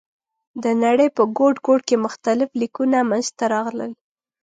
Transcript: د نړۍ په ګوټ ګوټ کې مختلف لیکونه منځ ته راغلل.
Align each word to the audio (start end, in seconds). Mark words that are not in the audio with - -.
د 0.63 0.65
نړۍ 0.83 1.07
په 1.17 1.23
ګوټ 1.37 1.55
ګوټ 1.65 1.81
کې 1.87 2.03
مختلف 2.05 2.49
لیکونه 2.61 2.97
منځ 3.09 3.25
ته 3.37 3.45
راغلل. 3.53 3.91